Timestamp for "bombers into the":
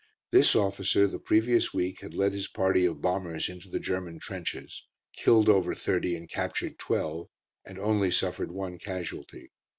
3.03-3.79